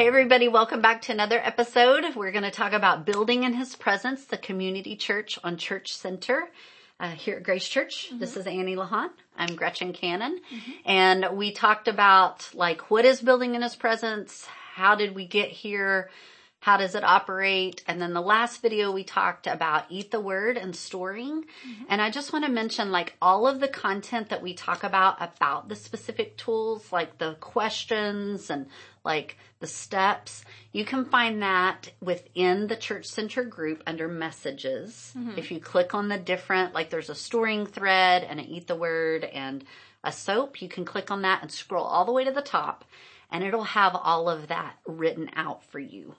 [0.00, 2.16] Hey everybody, welcome back to another episode.
[2.16, 6.48] We're going to talk about building in His presence, the community church on Church Center.
[6.98, 8.06] Uh, here at Grace Church.
[8.08, 8.18] Mm-hmm.
[8.18, 9.10] This is Annie Lahan.
[9.36, 10.40] I'm Gretchen Cannon.
[10.50, 10.70] Mm-hmm.
[10.86, 14.46] And we talked about like what is building in his presence?
[14.72, 16.08] How did we get here?
[16.60, 17.82] How does it operate?
[17.86, 21.44] And then the last video we talked about eat the word and storying.
[21.44, 21.84] Mm-hmm.
[21.88, 25.16] And I just want to mention like all of the content that we talk about
[25.22, 28.66] about the specific tools, like the questions and
[29.06, 30.44] like the steps.
[30.72, 35.14] You can find that within the Church Center group under messages.
[35.16, 35.38] Mm-hmm.
[35.38, 38.76] If you click on the different, like there's a storying thread and an eat the
[38.76, 39.64] word and
[40.04, 42.84] a soap, you can click on that and scroll all the way to the top
[43.30, 46.14] and it'll have all of that written out for you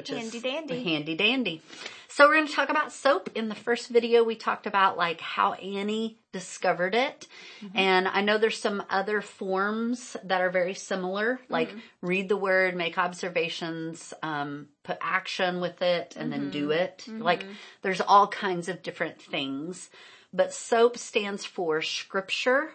[0.00, 0.82] which handy is dandy.
[0.82, 1.62] handy dandy.
[2.08, 3.30] So we're going to talk about soap.
[3.34, 7.28] In the first video, we talked about like how Annie discovered it.
[7.62, 7.78] Mm-hmm.
[7.78, 11.78] And I know there's some other forms that are very similar, like mm-hmm.
[12.02, 16.42] read the word, make observations, um, put action with it and mm-hmm.
[16.42, 16.82] then do mm-hmm.
[16.82, 17.04] it.
[17.06, 17.22] Mm-hmm.
[17.22, 17.44] Like
[17.82, 19.90] there's all kinds of different things,
[20.32, 22.70] but SOAP stands for scripture,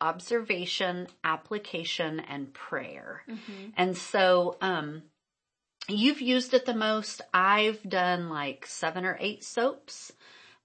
[0.00, 3.22] observation, application, and prayer.
[3.28, 3.70] Mm-hmm.
[3.76, 5.02] And so, um,
[5.88, 7.22] you've used it the most.
[7.32, 10.12] I've done like seven or eight soaps.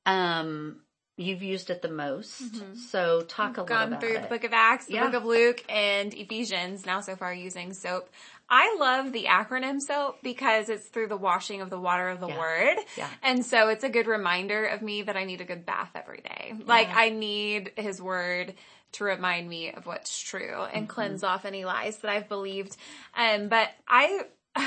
[0.06, 0.78] Um,
[1.18, 2.42] you've used it the most.
[2.42, 2.76] Mm-hmm.
[2.76, 4.24] So talk I've a little gone through it.
[4.24, 5.06] the book of Acts, the yeah.
[5.06, 8.10] book of Luke, and Ephesians now so far using soap.
[8.50, 12.28] I love the acronym SOAP because it's through the washing of the water of the
[12.28, 12.38] yeah.
[12.38, 12.78] word.
[12.98, 13.08] Yeah.
[13.24, 16.22] And so it's a good reminder of me that I need a good bath every
[16.22, 16.54] day.
[16.66, 18.54] Like I need his word
[18.94, 20.94] to remind me of what's true and mm-hmm.
[20.94, 22.76] cleanse off any lies that I've believed.
[23.16, 24.24] Um, but I,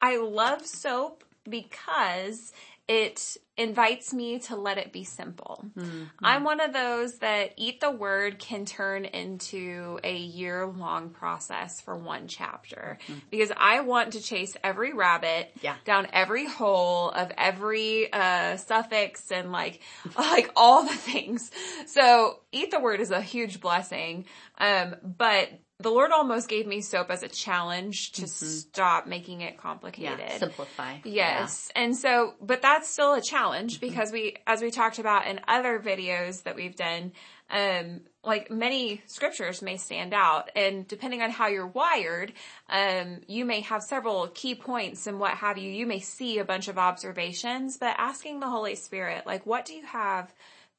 [0.00, 2.52] I love soap because
[2.88, 5.66] it invites me to let it be simple.
[5.76, 6.04] Mm-hmm.
[6.22, 11.82] I'm one of those that eat the word can turn into a year long process
[11.82, 13.18] for one chapter mm-hmm.
[13.30, 15.74] because I want to chase every rabbit yeah.
[15.84, 19.82] down every hole of every uh, suffix and like
[20.18, 21.50] like all the things.
[21.86, 24.24] So eat the word is a huge blessing.
[24.56, 25.50] Um, but
[25.80, 28.46] the Lord almost gave me soap as a challenge to mm-hmm.
[28.46, 30.18] stop making it complicated.
[30.18, 30.96] Yeah, simplify.
[31.04, 31.70] Yes.
[31.74, 31.82] Yeah.
[31.82, 33.86] And so, but that's still a challenge mm-hmm.
[33.86, 37.12] because we, as we talked about in other videos that we've done,
[37.48, 42.32] um, like many scriptures may stand out and depending on how you're wired,
[42.68, 45.70] um, you may have several key points and what have you.
[45.70, 49.74] You may see a bunch of observations, but asking the Holy Spirit, like, what do
[49.74, 50.34] you have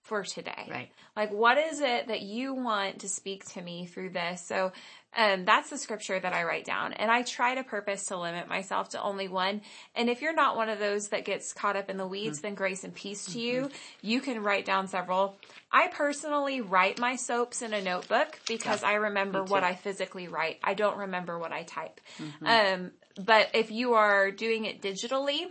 [0.09, 0.67] for today.
[0.69, 0.89] Right.
[1.15, 4.45] Like, what is it that you want to speak to me through this?
[4.45, 4.73] So,
[5.15, 6.93] um, that's the scripture that I write down.
[6.93, 9.61] And I try to purpose to limit myself to only one.
[9.95, 12.47] And if you're not one of those that gets caught up in the weeds, mm-hmm.
[12.47, 13.61] then grace and peace to you.
[13.63, 13.73] Mm-hmm.
[14.01, 15.37] You can write down several.
[15.71, 20.27] I personally write my soaps in a notebook because yeah, I remember what I physically
[20.27, 20.59] write.
[20.63, 21.99] I don't remember what I type.
[22.19, 22.45] Mm-hmm.
[22.45, 22.91] Um,
[23.23, 25.47] but if you are doing it digitally,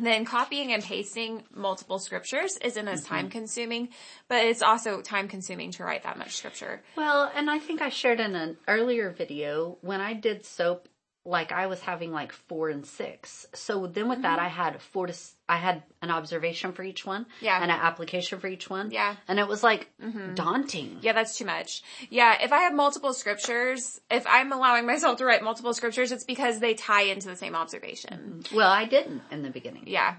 [0.00, 3.14] then copying and pasting multiple scriptures isn't as mm-hmm.
[3.14, 3.88] time consuming,
[4.28, 6.82] but it's also time consuming to write that much scripture.
[6.96, 10.88] Well, and I think I shared in an earlier video when I did soap
[11.26, 13.46] like I was having like four and six.
[13.52, 14.22] So then with mm-hmm.
[14.22, 15.14] that, I had four to,
[15.48, 17.26] I had an observation for each one.
[17.40, 17.60] Yeah.
[17.60, 18.92] And an application for each one.
[18.92, 19.16] Yeah.
[19.26, 20.34] And it was like mm-hmm.
[20.34, 20.98] daunting.
[21.02, 21.82] Yeah, that's too much.
[22.08, 22.36] Yeah.
[22.40, 26.60] If I have multiple scriptures, if I'm allowing myself to write multiple scriptures, it's because
[26.60, 28.42] they tie into the same observation.
[28.44, 28.56] Mm-hmm.
[28.56, 29.84] Well, I didn't in the beginning.
[29.86, 30.14] Yeah.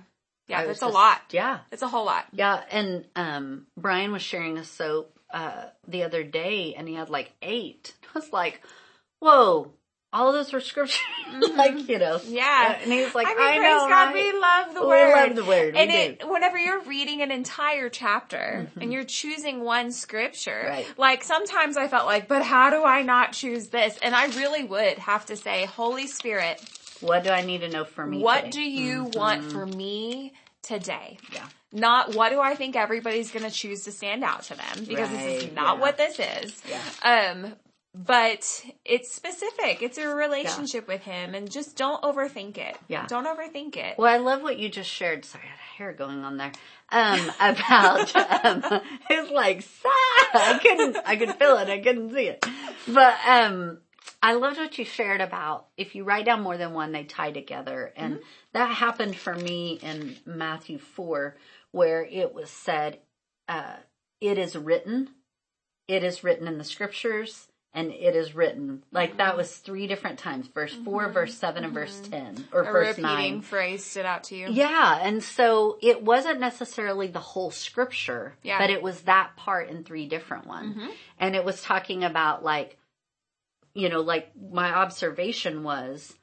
[0.47, 0.65] Yeah.
[0.65, 1.21] That's a lot.
[1.31, 1.59] Yeah.
[1.71, 2.25] It's a whole lot.
[2.33, 2.61] Yeah.
[2.69, 7.31] And, um, Brian was sharing a soap, uh, the other day and he had like
[7.41, 7.93] eight.
[8.15, 8.61] I was like,
[9.19, 9.71] whoa,
[10.13, 11.57] all of those were scripture, mm-hmm.
[11.57, 12.19] like you know.
[12.25, 15.07] Yeah, and he's like, I, mean, I praise know, God, I, we love the word.
[15.07, 16.31] We love the word, and we it, do.
[16.31, 18.81] whenever you're reading an entire chapter mm-hmm.
[18.81, 20.87] and you're choosing one scripture, right.
[20.97, 23.97] like sometimes I felt like, but how do I not choose this?
[24.01, 26.61] And I really would have to say, Holy Spirit,
[27.01, 28.19] what do I need to know for me?
[28.19, 28.51] What today?
[28.51, 29.19] do you mm-hmm.
[29.19, 31.17] want for me today?
[31.33, 31.47] Yeah.
[31.73, 35.09] Not what do I think everybody's going to choose to stand out to them because
[35.09, 35.19] right.
[35.19, 35.81] this is not yeah.
[35.81, 36.61] what this is.
[36.69, 37.33] Yeah.
[37.33, 37.53] Um,
[38.05, 39.81] but it's specific.
[39.81, 40.93] It's a relationship yeah.
[40.93, 42.77] with him and just don't overthink it.
[42.87, 43.07] Yeah.
[43.07, 43.97] Don't overthink it.
[43.97, 45.25] Well, I love what you just shared.
[45.25, 46.51] Sorry, I had hair going on there.
[46.89, 48.63] Um, about, um,
[49.09, 49.65] it's like,
[50.33, 51.69] I couldn't, I could feel it.
[51.69, 52.45] I couldn't see it.
[52.87, 53.79] But, um,
[54.21, 57.31] I loved what you shared about if you write down more than one, they tie
[57.31, 57.93] together.
[57.95, 58.23] And mm-hmm.
[58.53, 61.35] that happened for me in Matthew 4,
[61.71, 62.99] where it was said,
[63.49, 63.75] uh,
[64.21, 65.09] it is written,
[65.87, 68.83] it is written in the scriptures, and it is written.
[68.91, 69.17] Like mm-hmm.
[69.19, 70.47] that was three different times.
[70.47, 71.13] Verse 4, mm-hmm.
[71.13, 72.35] verse 7, and verse mm-hmm.
[72.35, 72.47] 10.
[72.51, 73.41] Or A verse 9.
[73.41, 74.47] phrase stood out to you.
[74.49, 74.99] Yeah.
[74.99, 78.57] And so it wasn't necessarily the whole scripture, yeah.
[78.57, 80.75] but it was that part in three different ones.
[80.75, 80.87] Mm-hmm.
[81.19, 82.79] And it was talking about like,
[83.75, 86.15] you know, like my observation was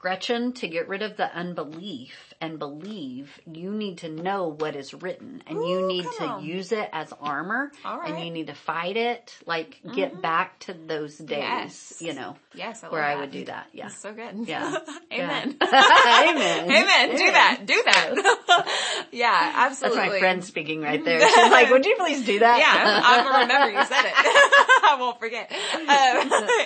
[0.00, 4.94] Gretchen, to get rid of the unbelief and believe, you need to know what is
[4.94, 6.44] written and Ooh, you need to on.
[6.44, 9.36] use it as armor and you need to fight it.
[9.44, 9.96] Like mm-hmm.
[9.96, 11.96] get back to those days, yes.
[12.00, 12.36] you know.
[12.54, 13.66] Yes, I where I would do that.
[13.72, 13.88] Yeah.
[13.88, 14.46] That's so good.
[14.46, 14.76] Yeah.
[15.12, 15.56] Amen.
[15.62, 16.70] Amen.
[16.70, 17.16] Amen.
[17.16, 17.62] Do that.
[17.66, 19.08] Do that.
[19.10, 19.98] yeah, absolutely.
[19.98, 21.20] That's my friend speaking right there.
[21.28, 22.58] She's like, would you please do that?
[22.60, 24.12] Yeah, I'm gonna remember you said it.
[24.14, 25.50] I won't forget.
[25.50, 25.88] Um,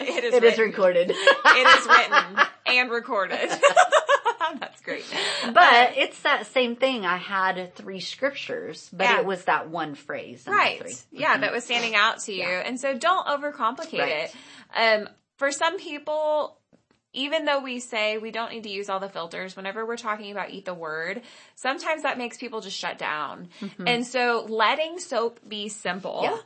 [0.07, 1.11] it is, it is recorded.
[1.11, 2.47] it is written
[2.79, 3.51] and recorded.
[4.61, 5.05] That's great.
[5.45, 7.07] But uh, it's that same thing.
[7.07, 9.21] I had three scriptures, but yeah.
[9.21, 10.45] it was that one phrase.
[10.47, 10.83] Right.
[11.11, 11.43] Yeah, mm-hmm.
[11.43, 12.43] that was standing out to you.
[12.43, 12.63] Yeah.
[12.65, 14.31] And so don't overcomplicate right.
[14.31, 14.35] it.
[14.77, 16.59] Um, for some people,
[17.13, 20.31] even though we say we don't need to use all the filters whenever we're talking
[20.31, 21.23] about eat the word,
[21.55, 23.49] sometimes that makes people just shut down.
[23.61, 23.89] Mm-hmm.
[23.89, 26.21] And so letting soap be simple.
[26.25, 26.39] Yeah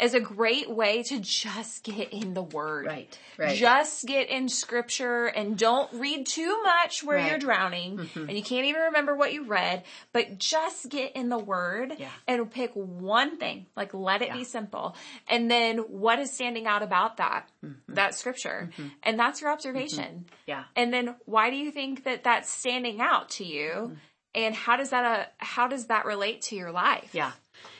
[0.00, 2.86] is a great way to just get in the word.
[2.86, 3.18] Right.
[3.36, 3.56] Right.
[3.56, 7.30] Just get in scripture and don't read too much where right.
[7.30, 8.28] you're drowning mm-hmm.
[8.28, 12.08] and you can't even remember what you read, but just get in the word yeah.
[12.26, 13.66] and pick one thing.
[13.76, 14.36] Like let it yeah.
[14.36, 14.96] be simple.
[15.28, 17.48] And then what is standing out about that?
[17.64, 17.94] Mm-hmm.
[17.94, 18.70] That scripture.
[18.72, 18.88] Mm-hmm.
[19.02, 20.04] And that's your observation.
[20.04, 20.34] Mm-hmm.
[20.46, 20.64] Yeah.
[20.76, 23.96] And then why do you think that that's standing out to you?
[24.34, 27.10] And how does that, uh, how does that relate to your life?
[27.12, 27.32] Yeah.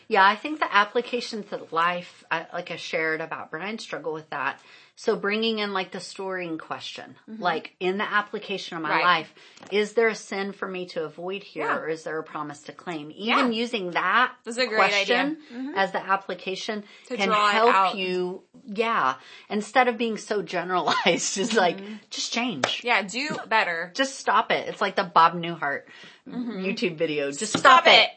[0.09, 4.59] Yeah, I think the application to life, like I shared about Brian's struggle with that.
[4.99, 7.41] So bringing in like the storying question, mm-hmm.
[7.41, 9.05] like in the application of my right.
[9.05, 9.33] life,
[9.71, 11.77] is there a sin for me to avoid here yeah.
[11.77, 13.13] or is there a promise to claim?
[13.13, 13.59] Even yeah.
[13.61, 15.71] using that question mm-hmm.
[15.77, 18.43] as the application to can help you.
[18.67, 19.15] Yeah.
[19.49, 21.59] Instead of being so generalized, just mm-hmm.
[21.59, 21.79] like,
[22.11, 22.81] just change.
[22.83, 23.03] Yeah.
[23.03, 23.93] Do better.
[23.95, 24.67] just stop it.
[24.67, 25.83] It's like the Bob Newhart
[26.29, 26.59] mm-hmm.
[26.59, 27.31] YouTube video.
[27.31, 27.91] Just stop, stop it.
[27.91, 28.11] it.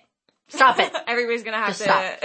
[0.51, 0.93] Stop it.
[1.07, 1.87] Everybody's gonna have Just to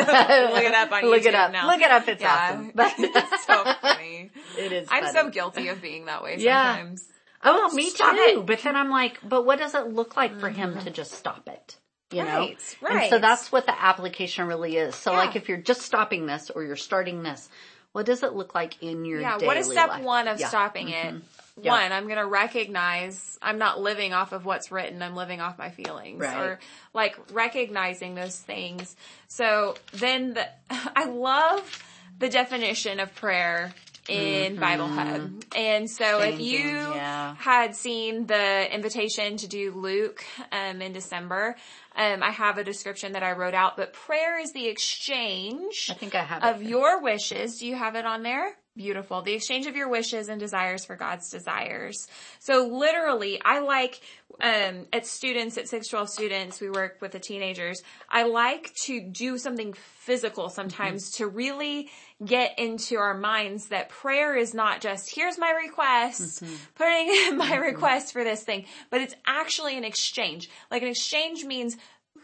[0.53, 1.53] look it up on look YouTube it up.
[1.53, 1.67] now.
[1.69, 2.09] Look it up.
[2.09, 2.51] It's yeah.
[2.53, 2.73] awesome.
[2.77, 4.31] it's so funny.
[4.59, 4.89] It is.
[4.91, 7.05] I'm so guilty of being that way sometimes.
[7.07, 7.13] Yeah.
[7.45, 8.41] Oh, me stop too.
[8.41, 8.47] It.
[8.47, 11.49] But then I'm like, but what does it look like for him to just stop
[11.49, 11.77] it?
[12.11, 12.89] You right, know?
[12.89, 13.03] Right.
[13.03, 14.95] And so that's what the application really is.
[14.95, 15.19] So yeah.
[15.19, 17.49] like if you're just stopping this or you're starting this,
[17.93, 20.05] what does it look like in your yeah, what is step life?
[20.05, 20.49] one of yeah.
[20.49, 21.17] stopping mm-hmm.
[21.17, 21.23] it?
[21.61, 21.73] Yeah.
[21.73, 25.03] One, I'm going to recognize I'm not living off of what's written.
[25.03, 26.37] I'm living off my feelings right.
[26.37, 26.61] or
[26.93, 28.95] like recognizing those things.
[29.29, 31.83] So then the, I love
[32.19, 33.73] the definition of prayer
[34.09, 34.61] in mm-hmm.
[34.61, 35.45] Bible Hub.
[35.57, 37.35] And so if you yeah.
[37.37, 41.57] had seen the invitation to do Luke um, in December,
[41.97, 45.95] um, I have a description that I wrote out, but prayer is the exchange I
[45.95, 47.59] think I have of your wishes.
[47.59, 48.55] Do you have it on there?
[48.77, 49.23] Beautiful.
[49.23, 52.07] The exchange of your wishes and desires for God's desires.
[52.41, 54.03] So literally, I like,
[54.39, 57.81] um, at students, at 612 students, we work with the teenagers.
[58.11, 61.25] I like to do something physical sometimes mm-hmm.
[61.25, 61.89] to really
[62.23, 66.55] get into our minds that prayer is not just, here's my request, mm-hmm.
[66.75, 67.63] putting my mm-hmm.
[67.63, 70.51] request for this thing, but it's actually an exchange.
[70.71, 71.79] Like an exchange means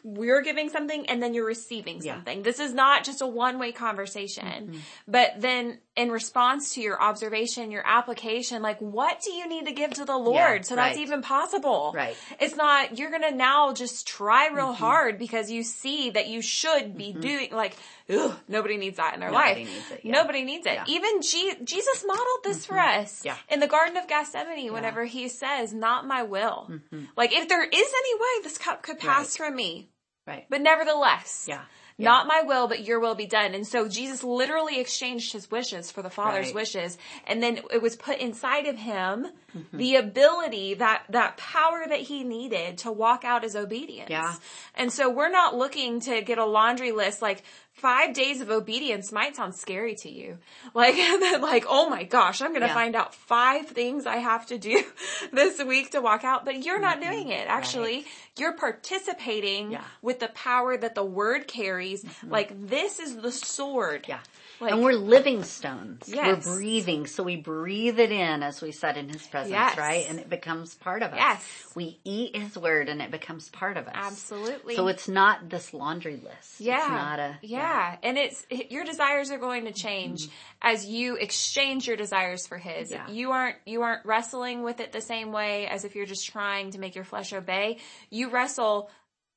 [0.04, 2.38] we're giving something and then you're receiving something.
[2.38, 2.42] Yeah.
[2.42, 4.44] This is not just a one way conversation.
[4.44, 4.78] Mm-hmm.
[5.06, 9.72] But then in response to your observation, your application, like what do you need to
[9.72, 10.88] give to the Lord yeah, so right.
[10.88, 11.92] that's even possible?
[11.94, 12.16] Right.
[12.40, 14.74] It's not, you're going to now just try real mm-hmm.
[14.74, 17.20] hard because you see that you should be mm-hmm.
[17.20, 17.76] doing like,
[18.08, 19.68] ugh, nobody needs that in their nobody life.
[19.68, 20.12] Needs it, yeah.
[20.12, 20.78] Nobody needs it.
[20.86, 23.02] Even G- Jesus modeled this for mm-hmm.
[23.02, 23.36] us yeah.
[23.50, 26.68] in the Garden of Gethsemane whenever he says, not my will.
[26.70, 27.04] Mm-hmm.
[27.16, 29.46] Like if there is any way this cup could pass right.
[29.46, 29.88] from me,
[30.26, 30.46] Right.
[30.48, 31.46] But nevertheless.
[31.48, 31.62] Yeah.
[31.96, 32.08] Yeah.
[32.08, 33.54] Not my will, but your will be done.
[33.54, 36.54] And so Jesus literally exchanged his wishes for the Father's right.
[36.54, 36.98] wishes.
[37.26, 39.76] And then it was put inside of him mm-hmm.
[39.76, 44.10] the ability, that, that power that he needed to walk out his obedience.
[44.10, 44.34] Yeah.
[44.74, 47.42] And so we're not looking to get a laundry list like,
[47.82, 50.38] five days of obedience might sound scary to you.
[50.74, 50.94] Like,
[51.40, 52.74] like, oh my gosh, I'm going to yeah.
[52.74, 54.82] find out five things I have to do
[55.32, 57.10] this week to walk out, but you're not mm-hmm.
[57.10, 57.46] doing it.
[57.46, 58.06] Actually, right.
[58.38, 59.84] you're participating yeah.
[60.00, 62.04] with the power that the word carries.
[62.04, 62.30] Mm-hmm.
[62.30, 64.06] Like, this is the sword.
[64.08, 64.20] Yeah.
[64.62, 66.04] Like, and we're living stones.
[66.06, 66.46] Yes.
[66.46, 67.06] We're breathing.
[67.08, 69.76] So we breathe it in as we said in his presence, yes.
[69.76, 70.06] right?
[70.08, 71.16] And it becomes part of us.
[71.16, 71.72] Yes.
[71.74, 73.94] We eat his word and it becomes part of us.
[73.96, 74.76] Absolutely.
[74.76, 76.60] So it's not this laundry list.
[76.60, 76.78] Yeah.
[76.78, 77.58] It's not a, yeah.
[77.58, 77.96] yeah.
[78.04, 80.32] And it's, your desires are going to change mm-hmm.
[80.62, 82.92] as you exchange your desires for his.
[82.92, 83.10] Yeah.
[83.10, 86.70] You aren't, you aren't wrestling with it the same way as if you're just trying
[86.70, 87.78] to make your flesh obey.
[88.10, 88.90] You wrestle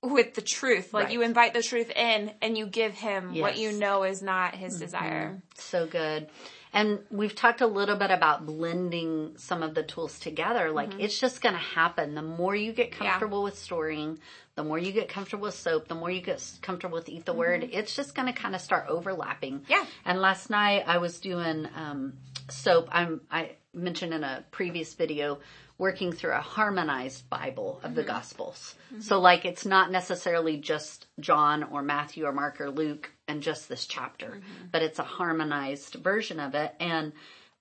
[0.05, 0.93] with the truth.
[0.93, 1.13] Like right.
[1.13, 3.41] you invite the truth in and you give him yes.
[3.41, 4.83] what you know is not his mm-hmm.
[4.83, 5.41] desire.
[5.55, 6.27] So good.
[6.73, 10.71] And we've talked a little bit about blending some of the tools together.
[10.71, 10.99] Like mm-hmm.
[10.99, 12.15] it's just going to happen.
[12.15, 13.45] The more you get comfortable yeah.
[13.45, 14.19] with storying,
[14.55, 17.31] the more you get comfortable with soap, the more you get comfortable with eat the
[17.31, 17.39] mm-hmm.
[17.39, 19.65] word, it's just going to kind of start overlapping.
[19.69, 19.85] Yeah.
[20.03, 22.13] And last night I was doing, um,
[22.49, 25.39] soap, I'm, I mentioned in a previous video,
[25.77, 27.95] working through a harmonized Bible of mm-hmm.
[27.95, 28.75] the Gospels.
[28.91, 29.01] Mm-hmm.
[29.01, 33.67] So like it's not necessarily just John or Matthew or Mark or Luke and just
[33.67, 34.67] this chapter, mm-hmm.
[34.71, 36.73] but it's a harmonized version of it.
[36.79, 37.13] And,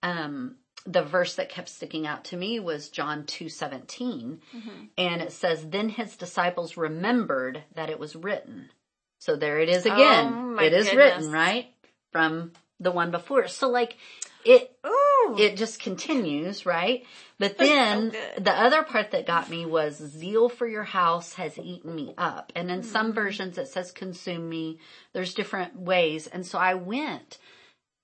[0.03, 0.57] um,
[0.87, 4.71] the verse that kept sticking out to me was John 2:17 mm-hmm.
[4.99, 8.69] and it says then his disciples remembered that it was written.
[9.19, 10.57] So there it is again.
[10.59, 11.17] Oh, it is goodness.
[11.17, 11.69] written, right?
[12.13, 13.49] From the one before.
[13.49, 13.97] So like
[14.45, 15.04] it Ooh.
[15.39, 17.05] It just continues, right?
[17.39, 21.59] But then so the other part that got me was zeal for your house has
[21.59, 22.53] eaten me up.
[22.55, 22.89] And in mm-hmm.
[22.89, 24.79] some versions it says consume me.
[25.13, 26.27] There's different ways.
[26.27, 27.39] And so I went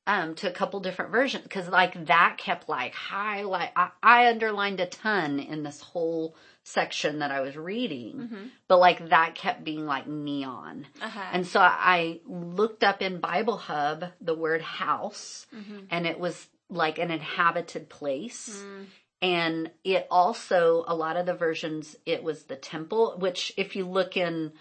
[0.06, 3.70] um, to a couple different versions because like that kept like highlight.
[3.76, 6.34] I, I underlined a ton in this whole
[6.64, 8.44] section that I was reading, mm-hmm.
[8.68, 10.86] but like that kept being like neon.
[11.00, 11.20] Uh-huh.
[11.32, 15.84] And so I looked up in Bible Hub the word house mm-hmm.
[15.90, 18.62] and it was like an inhabited place.
[18.62, 18.86] Mm.
[19.22, 23.86] And it also, a lot of the versions, it was the temple, which if you
[23.86, 24.52] look in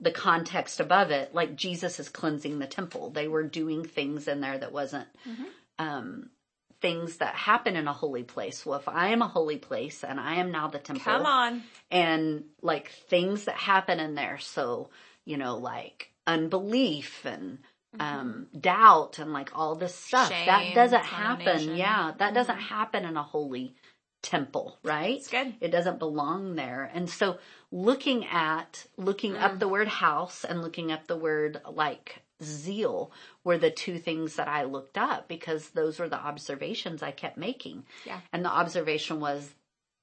[0.00, 3.10] the context above it, like Jesus is cleansing the temple.
[3.10, 5.44] They were doing things in there that wasn't, mm-hmm.
[5.78, 6.30] um,
[6.80, 8.66] things that happen in a holy place.
[8.66, 11.04] Well, if I am a holy place and I am now the temple.
[11.04, 11.62] Come on.
[11.90, 14.38] And like things that happen in there.
[14.38, 14.90] So,
[15.24, 17.58] you know, like unbelief and.
[17.98, 20.28] Um, doubt and like all this stuff.
[20.28, 21.76] Shame, that doesn't happen.
[21.76, 22.12] Yeah.
[22.18, 22.34] That mm-hmm.
[22.34, 23.74] doesn't happen in a holy
[24.22, 25.16] temple, right?
[25.16, 25.54] It's good.
[25.60, 26.90] It doesn't belong there.
[26.92, 27.38] And so
[27.70, 29.42] looking at, looking mm.
[29.42, 33.12] up the word house and looking up the word like zeal
[33.44, 37.36] were the two things that I looked up because those were the observations I kept
[37.36, 37.84] making.
[38.04, 38.20] Yeah.
[38.32, 39.48] And the observation was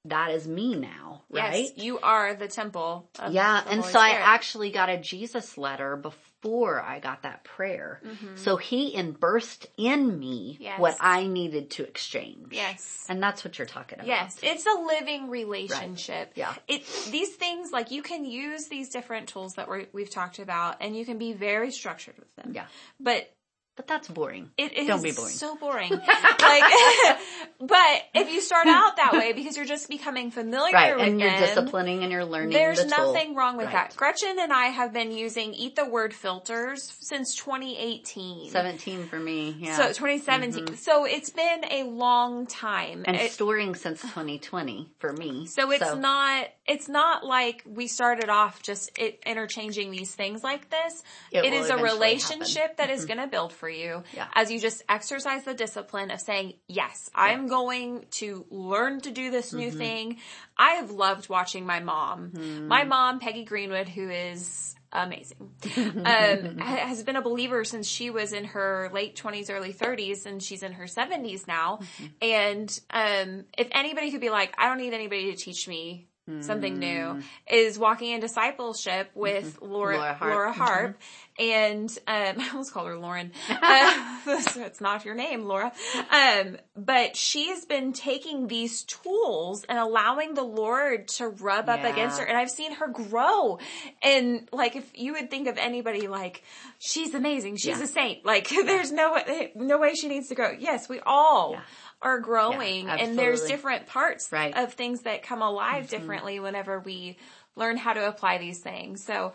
[0.05, 1.63] that is me now, right?
[1.63, 3.09] Yes, you are the temple.
[3.31, 3.61] yeah.
[3.61, 4.21] The and Holy so Spirit.
[4.21, 8.01] I actually got a Jesus letter before before I got that prayer.
[8.05, 8.35] Mm-hmm.
[8.35, 10.79] So he birthed in me yes.
[10.79, 12.49] what I needed to exchange.
[12.51, 13.05] Yes.
[13.09, 14.07] And that's what you're talking about.
[14.07, 14.37] Yes.
[14.43, 16.27] It's a living relationship.
[16.27, 16.37] Right.
[16.37, 16.53] Yeah.
[16.67, 20.77] It, these things, like you can use these different tools that we have talked about
[20.81, 22.51] and you can be very structured with them.
[22.53, 22.65] Yeah.
[22.99, 23.31] But
[23.75, 24.51] but that's boring.
[24.58, 25.34] It is Don't be boring.
[25.34, 25.91] so boring.
[25.91, 26.00] like,
[27.60, 31.20] but if you start out that way because you're just becoming familiar right, with and
[31.20, 32.51] you're them, disciplining and you're learning.
[32.51, 33.89] There's the nothing wrong with right.
[33.89, 33.96] that.
[33.98, 38.50] Gretchen and I have been using Eat the Word filters since 2018.
[38.50, 39.55] 17 for me.
[39.60, 39.75] Yeah.
[39.75, 40.65] So 2017.
[40.65, 40.75] Mm-hmm.
[40.75, 43.03] So it's been a long time.
[43.05, 45.48] And it, storying since 2020 for me.
[45.48, 45.96] So it's so.
[45.96, 51.03] not, it's not like we started off just it, interchanging these things like this.
[51.32, 52.75] it, it is a relationship happen.
[52.77, 53.15] that is mm-hmm.
[53.15, 54.27] going to build for for you yeah.
[54.36, 59.31] as you just exercise the discipline of saying, yes, I'm going to learn to do
[59.31, 59.77] this new mm-hmm.
[59.79, 60.17] thing.
[60.55, 62.67] I have loved watching my mom, mm.
[62.67, 68.34] my mom, Peggy Greenwood, who is amazing, um, has been a believer since she was
[68.34, 71.79] in her late 20s, early 30s, and she's in her 70s now.
[71.81, 72.05] Mm-hmm.
[72.22, 76.07] And um, if anybody could be like, I don't need anybody to teach me
[76.41, 77.24] something new mm.
[77.48, 79.72] is walking in discipleship with mm-hmm.
[79.72, 81.00] Laura Laura Harp, Laura Harp.
[81.39, 81.51] Mm-hmm.
[81.51, 83.32] and um, I almost called her Lauren.
[83.50, 85.72] uh, it's not your name, Laura.
[86.10, 91.75] Um, but she's been taking these tools and allowing the Lord to rub yeah.
[91.75, 93.60] up against her, and I've seen her grow.
[94.01, 96.44] And like, if you would think of anybody like
[96.79, 97.84] she's amazing, she's yeah.
[97.84, 98.25] a saint.
[98.25, 99.17] Like, there's no
[99.53, 100.51] no way she needs to grow.
[100.58, 101.51] Yes, we all.
[101.53, 101.62] Yeah
[102.05, 104.55] are growing yeah, and there's different parts right.
[104.55, 105.97] of things that come alive mm-hmm.
[105.97, 107.17] differently whenever we
[107.55, 109.03] learn how to apply these things.
[109.03, 109.33] So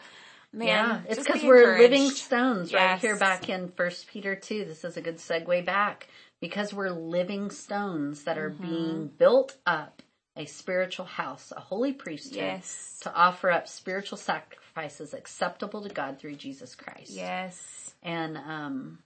[0.52, 2.80] man, yeah, it's because be we're living stones yes.
[2.80, 4.64] right here back in first Peter 2.
[4.64, 6.06] This is a good segue back
[6.40, 8.62] because we're living stones that are mm-hmm.
[8.62, 10.00] being built up
[10.36, 13.00] a spiritual house, a holy priesthood yes.
[13.02, 17.10] to offer up spiritual sacrifices acceptable to God through Jesus Christ.
[17.10, 17.92] Yes.
[18.04, 18.98] And, um,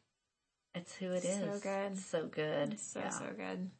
[0.74, 1.38] it's who it is.
[1.38, 1.92] So good.
[1.92, 2.80] It's so good.
[2.80, 3.08] So, yeah.
[3.10, 3.70] so good.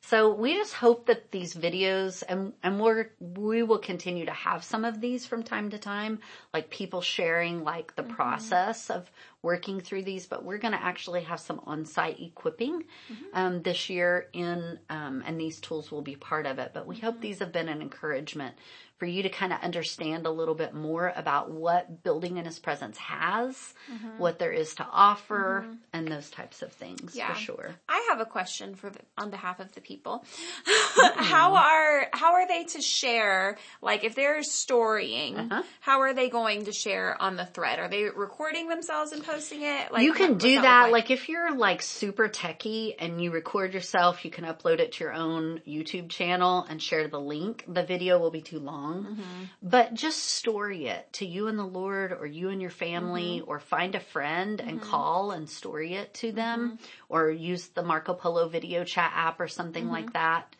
[0.00, 4.62] So we just hope that these videos and, and we're, we will continue to have
[4.62, 6.18] some of these from time to time,
[6.52, 8.12] like people sharing like the mm-hmm.
[8.12, 9.10] process of
[9.44, 13.24] working through these, but we're going to actually have some on-site equipping, mm-hmm.
[13.34, 16.96] um, this year in, um, and these tools will be part of it, but we
[16.96, 17.04] mm-hmm.
[17.04, 18.54] hope these have been an encouragement
[18.98, 22.58] for you to kind of understand a little bit more about what building in his
[22.58, 24.18] presence has, mm-hmm.
[24.18, 25.74] what there is to offer, mm-hmm.
[25.92, 27.32] and those types of things yeah.
[27.32, 27.74] for sure.
[27.88, 30.24] I have a question for the, on behalf of the people.
[30.66, 31.22] Mm-hmm.
[31.22, 33.58] how are how are they to share?
[33.82, 35.64] Like if they're storying, uh-huh.
[35.80, 37.80] how are they going to share on the thread?
[37.80, 39.33] Are they recording themselves and posting?
[39.34, 39.92] Posting it?
[39.92, 40.84] Like, you can do that.
[40.84, 40.92] like?
[40.92, 41.10] like?
[41.10, 45.12] if you're like super techie and you record yourself, you can upload it to your
[45.12, 47.64] own YouTube channel and share the link.
[47.68, 49.44] The video will be too long, mm-hmm.
[49.62, 53.50] but just story it to you and the Lord or you and your family mm-hmm.
[53.50, 54.90] or find a friend and mm-hmm.
[54.90, 56.84] call and story it to them mm-hmm.
[57.08, 60.12] or use the Marco Polo video chat app or something like mm-hmm.
[60.12, 60.56] that,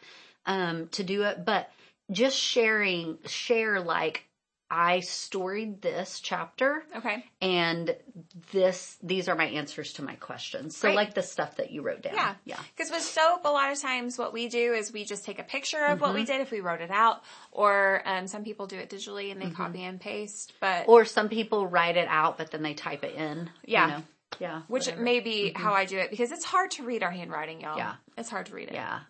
[0.46, 1.44] um, to do it.
[1.44, 1.70] But
[2.10, 4.24] just sharing, share like,
[4.74, 6.82] I storied this chapter.
[6.96, 7.24] Okay.
[7.40, 7.94] And
[8.50, 10.76] this, these are my answers to my questions.
[10.76, 12.14] So like the stuff that you wrote down.
[12.14, 12.34] Yeah.
[12.44, 12.58] Yeah.
[12.76, 15.44] Cause with soap, a lot of times what we do is we just take a
[15.44, 16.00] picture of mm-hmm.
[16.00, 16.32] what we mm-hmm.
[16.32, 19.46] did if we wrote it out or, um, some people do it digitally and they
[19.46, 19.54] mm-hmm.
[19.54, 20.88] copy and paste, but.
[20.88, 23.50] Or some people write it out, but then they type it in.
[23.64, 23.86] Yeah.
[23.86, 24.02] You know?
[24.40, 24.62] Yeah.
[24.66, 25.02] Which whatever.
[25.02, 25.62] may be mm-hmm.
[25.62, 27.78] how I do it because it's hard to read our handwriting, y'all.
[27.78, 27.94] Yeah.
[28.18, 28.74] It's hard to read it.
[28.74, 29.00] Yeah.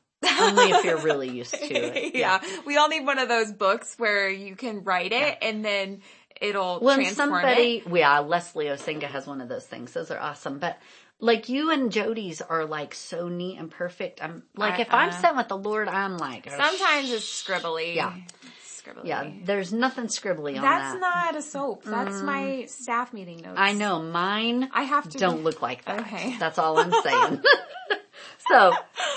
[0.40, 2.14] Only if you're really used to it.
[2.14, 2.40] Yeah.
[2.43, 2.61] yeah.
[2.66, 5.49] We all need one of those books where you can write it yeah.
[5.49, 6.02] and then
[6.40, 7.97] it'll when transform somebody, it.
[7.97, 9.93] Yeah, Leslie Osinga has one of those things.
[9.93, 10.59] Those are awesome.
[10.59, 10.78] But
[11.21, 14.23] like you and Jody's are like so neat and perfect.
[14.23, 17.25] I'm like, I, if uh, I'm sent with the Lord, I'm like, oh, sometimes it's
[17.25, 17.95] scribbly.
[17.95, 18.14] Yeah.
[18.64, 19.07] Scribbly.
[19.07, 20.62] Yeah, there's nothing scribbly on that.
[20.62, 21.00] That's that.
[21.00, 21.85] not a soap.
[21.85, 22.25] That's mm.
[22.25, 23.57] my staff meeting notes.
[23.57, 24.69] I know mine.
[24.73, 26.00] I have to don't look like that.
[26.00, 27.43] Okay, that's all I'm saying.
[28.48, 28.72] so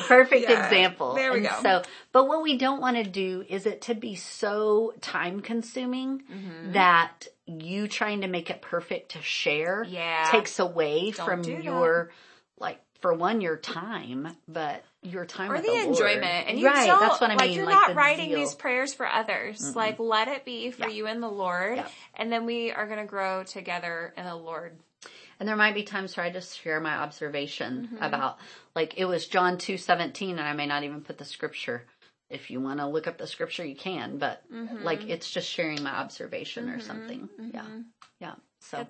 [0.07, 1.15] perfect yeah, example.
[1.15, 1.59] There we and go.
[1.61, 1.81] So,
[2.11, 6.73] but what we don't want to do is it to be so time consuming mm-hmm.
[6.73, 10.27] that you trying to make it perfect to share yeah.
[10.31, 12.11] takes away don't from your
[12.59, 16.47] like for one your time, but your time or the, the, enjoyment.
[16.47, 17.37] And you right, don't, that's what I mean.
[17.37, 18.39] Like you're like not writing zeal.
[18.39, 19.59] these prayers for others.
[19.59, 19.77] Mm-hmm.
[19.77, 20.95] Like let it be for yeah.
[20.95, 21.87] you and the Lord, yeah.
[22.15, 24.77] and then we are going to grow together in the Lord.
[25.39, 28.03] And there might be times where I just share my observation mm-hmm.
[28.03, 28.37] about,
[28.75, 31.83] like, it was John 2.17 and I may not even put the scripture.
[32.29, 34.83] If you want to look up the scripture, you can, but mm-hmm.
[34.83, 36.75] like, it's just sharing my observation mm-hmm.
[36.75, 37.29] or something.
[37.53, 37.61] Yeah.
[37.61, 37.81] Mm-hmm.
[38.19, 38.33] Yeah.
[38.59, 38.85] So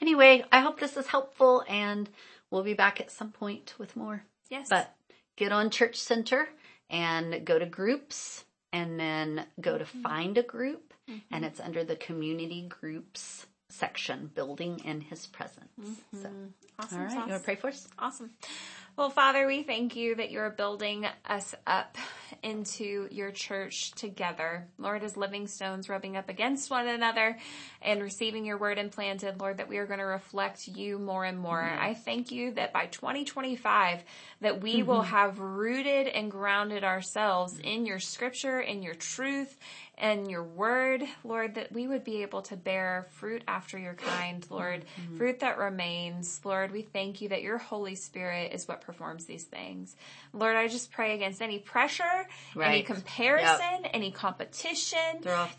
[0.00, 2.08] anyway, I hope this is helpful and
[2.50, 4.24] we'll be back at some point with more.
[4.50, 4.68] Yes.
[4.70, 4.92] But
[5.36, 6.48] get on Church Center
[6.90, 10.02] and go to groups and then go to mm-hmm.
[10.02, 11.44] find a group and mm-hmm.
[11.44, 15.70] it's under the community groups section, building in his presence.
[15.80, 16.22] Mm-hmm.
[16.22, 16.30] So,
[16.78, 16.98] awesome.
[16.98, 17.12] All right.
[17.12, 17.26] Sauce.
[17.26, 17.88] You want to pray for us?
[17.98, 18.30] Awesome.
[18.96, 21.98] Well, Father, we thank you that you're building us up
[22.44, 24.68] into your church together.
[24.78, 27.36] Lord, as living stones rubbing up against one another
[27.82, 31.40] and receiving your word implanted, Lord, that we are going to reflect you more and
[31.40, 31.60] more.
[31.60, 31.82] Mm-hmm.
[31.82, 34.04] I thank you that by 2025,
[34.42, 34.88] that we mm-hmm.
[34.88, 39.58] will have rooted and grounded ourselves in your scripture, in your truth,
[39.96, 44.44] and your word, Lord, that we would be able to bear fruit after your kind,
[44.50, 45.16] Lord, mm-hmm.
[45.16, 46.40] fruit that remains.
[46.44, 49.94] Lord, we thank you that your Holy Spirit is what performs these things.
[50.32, 52.26] Lord, I just pray against any pressure,
[52.56, 52.68] right.
[52.68, 53.90] any comparison, yep.
[53.92, 54.98] any competition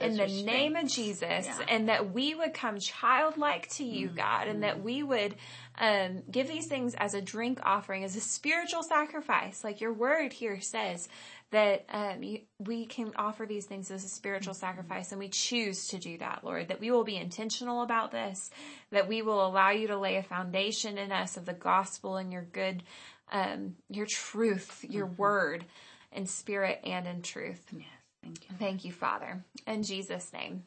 [0.01, 1.57] in the name of Jesus, yeah.
[1.69, 4.17] and that we would come childlike to you, mm-hmm.
[4.17, 5.35] God, and that we would
[5.77, 10.33] um, give these things as a drink offering, as a spiritual sacrifice, like your word
[10.33, 11.07] here says
[11.51, 15.87] that um, you, we can offer these things as a spiritual sacrifice and we choose
[15.87, 18.49] to do that, Lord, that we will be intentional about this,
[18.91, 22.31] that we will allow you to lay a foundation in us of the gospel and
[22.31, 22.83] your good,
[23.31, 25.21] um, your truth, your mm-hmm.
[25.21, 25.65] word
[26.11, 27.63] in spirit and in truth.
[27.71, 27.85] Yes,
[28.23, 28.55] thank you.
[28.57, 29.43] Thank you, Father.
[29.67, 30.63] In Jesus' name.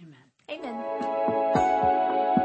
[0.00, 0.16] Amen.
[0.50, 2.44] Amen.